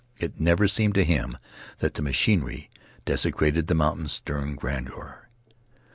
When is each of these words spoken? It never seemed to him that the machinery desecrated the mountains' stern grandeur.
It 0.19 0.39
never 0.39 0.67
seemed 0.67 0.95
to 0.95 1.03
him 1.03 1.37
that 1.77 1.93
the 1.93 2.01
machinery 2.01 2.71
desecrated 3.05 3.67
the 3.67 3.75
mountains' 3.75 4.13
stern 4.13 4.55
grandeur. 4.55 5.29